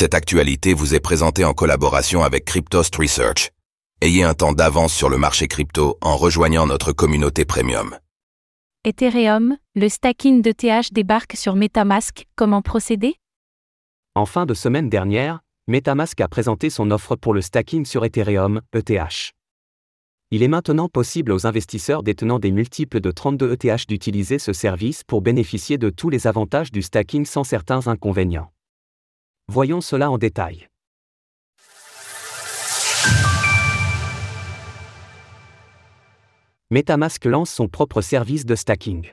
Cette 0.00 0.14
actualité 0.14 0.74
vous 0.74 0.94
est 0.94 1.00
présentée 1.00 1.44
en 1.44 1.54
collaboration 1.54 2.22
avec 2.22 2.44
Cryptost 2.44 2.94
Research. 2.94 3.50
Ayez 4.00 4.22
un 4.22 4.32
temps 4.32 4.52
d'avance 4.52 4.94
sur 4.94 5.08
le 5.08 5.18
marché 5.18 5.48
crypto 5.48 5.98
en 6.00 6.16
rejoignant 6.16 6.68
notre 6.68 6.92
communauté 6.92 7.44
premium. 7.44 7.98
Ethereum, 8.84 9.56
le 9.74 9.88
stacking 9.88 10.40
d'ETH 10.40 10.92
débarque 10.92 11.34
sur 11.34 11.56
Metamask, 11.56 12.28
comment 12.36 12.62
procéder? 12.62 13.16
En 14.14 14.24
fin 14.24 14.46
de 14.46 14.54
semaine 14.54 14.88
dernière, 14.88 15.40
Metamask 15.66 16.20
a 16.20 16.28
présenté 16.28 16.70
son 16.70 16.92
offre 16.92 17.16
pour 17.16 17.34
le 17.34 17.42
stacking 17.42 17.84
sur 17.84 18.04
Ethereum, 18.04 18.60
ETH. 18.72 19.32
Il 20.30 20.44
est 20.44 20.48
maintenant 20.48 20.88
possible 20.88 21.32
aux 21.32 21.44
investisseurs 21.44 22.04
détenant 22.04 22.38
des 22.38 22.52
multiples 22.52 23.00
de 23.00 23.10
32 23.10 23.54
ETH 23.54 23.88
d'utiliser 23.88 24.38
ce 24.38 24.52
service 24.52 25.02
pour 25.02 25.22
bénéficier 25.22 25.76
de 25.76 25.90
tous 25.90 26.08
les 26.08 26.28
avantages 26.28 26.70
du 26.70 26.82
stacking 26.82 27.26
sans 27.26 27.42
certains 27.42 27.88
inconvénients. 27.88 28.52
Voyons 29.50 29.80
cela 29.80 30.10
en 30.10 30.18
détail. 30.18 30.68
Metamask 36.70 37.24
lance 37.24 37.48
son 37.48 37.66
propre 37.66 38.02
service 38.02 38.44
de 38.44 38.54
stacking. 38.54 39.10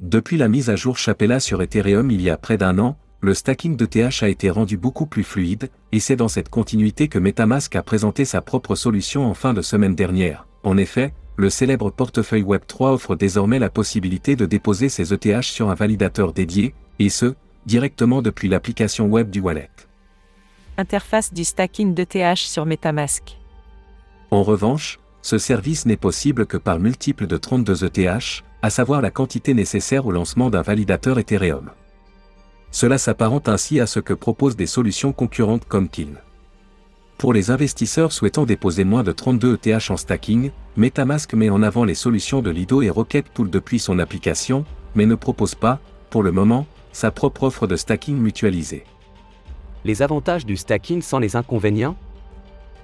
Depuis 0.00 0.38
la 0.38 0.48
mise 0.48 0.70
à 0.70 0.74
jour 0.74 0.98
Chapella 0.98 1.38
sur 1.38 1.62
Ethereum 1.62 2.10
il 2.10 2.20
y 2.20 2.30
a 2.30 2.36
près 2.36 2.56
d'un 2.56 2.80
an, 2.80 2.96
le 3.20 3.32
stacking 3.32 3.76
de 3.76 3.86
TH 3.86 4.24
a 4.24 4.28
été 4.28 4.50
rendu 4.50 4.76
beaucoup 4.76 5.06
plus 5.06 5.22
fluide, 5.22 5.70
et 5.92 6.00
c'est 6.00 6.16
dans 6.16 6.26
cette 6.26 6.48
continuité 6.48 7.06
que 7.06 7.20
Metamask 7.20 7.76
a 7.76 7.84
présenté 7.84 8.24
sa 8.24 8.40
propre 8.40 8.74
solution 8.74 9.24
en 9.24 9.34
fin 9.34 9.54
de 9.54 9.62
semaine 9.62 9.94
dernière. 9.94 10.48
En 10.64 10.76
effet, 10.76 11.14
le 11.36 11.48
célèbre 11.48 11.90
portefeuille 11.90 12.42
Web3 12.42 12.94
offre 12.94 13.14
désormais 13.14 13.60
la 13.60 13.70
possibilité 13.70 14.34
de 14.34 14.46
déposer 14.46 14.88
ses 14.88 15.14
ETH 15.14 15.42
sur 15.42 15.70
un 15.70 15.74
validateur 15.74 16.32
dédié, 16.32 16.74
et 16.98 17.08
ce, 17.08 17.36
directement 17.68 18.22
depuis 18.22 18.48
l'application 18.48 19.06
web 19.06 19.28
du 19.28 19.40
wallet. 19.40 19.70
Interface 20.78 21.34
du 21.34 21.44
stacking 21.44 21.94
d'ETH 21.94 22.38
sur 22.38 22.64
Metamask. 22.64 23.36
En 24.30 24.42
revanche, 24.42 24.98
ce 25.20 25.36
service 25.36 25.84
n'est 25.84 25.98
possible 25.98 26.46
que 26.46 26.56
par 26.56 26.78
multiple 26.78 27.26
de 27.26 27.36
32 27.36 27.84
ETH, 27.84 28.42
à 28.62 28.70
savoir 28.70 29.02
la 29.02 29.10
quantité 29.10 29.52
nécessaire 29.52 30.06
au 30.06 30.12
lancement 30.12 30.48
d'un 30.48 30.62
validateur 30.62 31.18
Ethereum. 31.18 31.70
Cela 32.70 32.96
s'apparente 32.96 33.48
ainsi 33.50 33.80
à 33.80 33.86
ce 33.86 34.00
que 34.00 34.14
proposent 34.14 34.56
des 34.56 34.66
solutions 34.66 35.12
concurrentes 35.12 35.66
comme 35.66 35.90
Kiln. 35.90 36.16
Pour 37.18 37.34
les 37.34 37.50
investisseurs 37.50 38.12
souhaitant 38.12 38.46
déposer 38.46 38.84
moins 38.84 39.02
de 39.02 39.12
32 39.12 39.58
ETH 39.62 39.90
en 39.90 39.96
stacking, 39.98 40.52
Metamask 40.76 41.34
met 41.34 41.50
en 41.50 41.62
avant 41.62 41.84
les 41.84 41.94
solutions 41.94 42.40
de 42.40 42.50
Lido 42.50 42.80
et 42.80 42.88
Rocketpool 42.90 43.50
depuis 43.50 43.78
son 43.78 43.98
application, 43.98 44.64
mais 44.94 45.04
ne 45.04 45.16
propose 45.16 45.54
pas, 45.54 45.80
pour 46.08 46.22
le 46.22 46.32
moment, 46.32 46.66
sa 46.92 47.10
propre 47.10 47.44
offre 47.44 47.66
de 47.66 47.76
stacking 47.76 48.16
mutualisée. 48.16 48.84
Les 49.84 50.02
avantages 50.02 50.46
du 50.46 50.56
stacking 50.56 51.02
sans 51.02 51.18
les 51.18 51.36
inconvénients? 51.36 51.96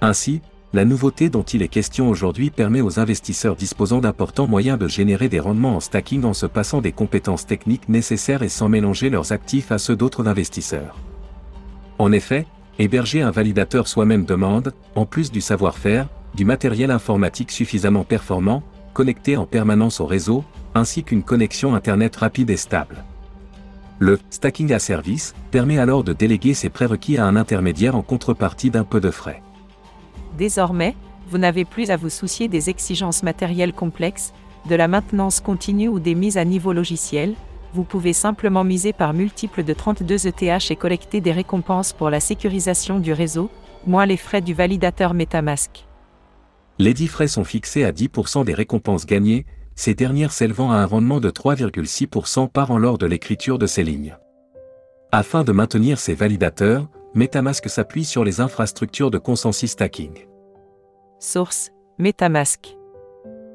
Ainsi, 0.00 0.40
la 0.72 0.84
nouveauté 0.84 1.30
dont 1.30 1.42
il 1.42 1.62
est 1.62 1.68
question 1.68 2.10
aujourd'hui 2.10 2.50
permet 2.50 2.80
aux 2.80 2.98
investisseurs 3.00 3.56
disposant 3.56 4.00
d'importants 4.00 4.46
moyens 4.46 4.78
de 4.78 4.88
générer 4.88 5.28
des 5.28 5.40
rendements 5.40 5.76
en 5.76 5.80
stacking 5.80 6.24
en 6.24 6.34
se 6.34 6.46
passant 6.46 6.80
des 6.80 6.92
compétences 6.92 7.46
techniques 7.46 7.88
nécessaires 7.88 8.42
et 8.42 8.48
sans 8.48 8.68
mélanger 8.68 9.08
leurs 9.08 9.32
actifs 9.32 9.72
à 9.72 9.78
ceux 9.78 9.96
d'autres 9.96 10.28
investisseurs. 10.28 10.96
En 11.98 12.12
effet, 12.12 12.46
héberger 12.78 13.22
un 13.22 13.30
validateur 13.30 13.88
soi-même 13.88 14.24
demande, 14.26 14.74
en 14.96 15.06
plus 15.06 15.30
du 15.30 15.40
savoir-faire, 15.40 16.08
du 16.34 16.44
matériel 16.44 16.90
informatique 16.90 17.50
suffisamment 17.50 18.04
performant, 18.04 18.62
connecté 18.92 19.36
en 19.36 19.46
permanence 19.46 20.00
au 20.00 20.06
réseau, 20.06 20.44
ainsi 20.74 21.04
qu'une 21.04 21.22
connexion 21.22 21.74
Internet 21.74 22.16
rapide 22.16 22.50
et 22.50 22.58
stable. 22.58 23.02
Le 23.98 24.18
stacking 24.28 24.72
à 24.72 24.78
service 24.78 25.34
permet 25.50 25.78
alors 25.78 26.04
de 26.04 26.12
déléguer 26.12 26.52
ses 26.52 26.68
prérequis 26.68 27.16
à 27.16 27.24
un 27.24 27.34
intermédiaire 27.34 27.96
en 27.96 28.02
contrepartie 28.02 28.70
d'un 28.70 28.84
peu 28.84 29.00
de 29.00 29.10
frais. 29.10 29.42
Désormais, 30.36 30.94
vous 31.30 31.38
n'avez 31.38 31.64
plus 31.64 31.90
à 31.90 31.96
vous 31.96 32.10
soucier 32.10 32.46
des 32.48 32.68
exigences 32.68 33.22
matérielles 33.22 33.72
complexes, 33.72 34.32
de 34.68 34.74
la 34.74 34.86
maintenance 34.86 35.40
continue 35.40 35.88
ou 35.88 35.98
des 35.98 36.14
mises 36.14 36.36
à 36.36 36.44
niveau 36.44 36.72
logiciel, 36.72 37.34
vous 37.72 37.84
pouvez 37.84 38.12
simplement 38.12 38.64
miser 38.64 38.92
par 38.92 39.12
multiples 39.12 39.64
de 39.64 39.72
32 39.72 40.26
ETH 40.26 40.70
et 40.70 40.76
collecter 40.76 41.20
des 41.20 41.32
récompenses 41.32 41.92
pour 41.92 42.10
la 42.10 42.20
sécurisation 42.20 43.00
du 43.00 43.12
réseau, 43.12 43.50
moins 43.86 44.06
les 44.06 44.16
frais 44.16 44.40
du 44.40 44.54
validateur 44.54 45.14
Metamask. 45.14 45.86
Les 46.78 46.94
dix 46.94 47.08
frais 47.08 47.28
sont 47.28 47.44
fixés 47.44 47.84
à 47.84 47.92
10% 47.92 48.44
des 48.44 48.54
récompenses 48.54 49.06
gagnées, 49.06 49.46
ces 49.76 49.94
dernières 49.94 50.32
s'élevant 50.32 50.72
à 50.72 50.76
un 50.76 50.86
rendement 50.86 51.20
de 51.20 51.30
3,6% 51.30 52.50
par 52.50 52.70
an 52.70 52.78
lors 52.78 52.98
de 52.98 53.06
l'écriture 53.06 53.58
de 53.58 53.66
ces 53.66 53.84
lignes. 53.84 54.16
Afin 55.12 55.44
de 55.44 55.52
maintenir 55.52 55.98
ces 55.98 56.14
validateurs, 56.14 56.88
Metamask 57.14 57.68
s'appuie 57.68 58.04
sur 58.04 58.24
les 58.24 58.40
infrastructures 58.40 59.10
de 59.10 59.18
consensus 59.18 59.70
stacking. 59.70 60.26
Source 61.20 61.70
Metamask. 61.98 62.76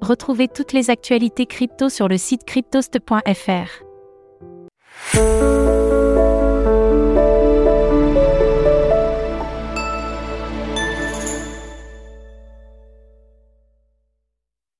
Retrouvez 0.00 0.48
toutes 0.48 0.72
les 0.72 0.90
actualités 0.90 1.46
crypto 1.46 1.88
sur 1.88 2.08
le 2.08 2.16
site 2.16 2.44
cryptost.fr. 2.44 3.82